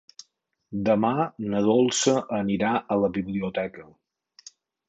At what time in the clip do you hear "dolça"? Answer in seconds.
1.69-2.15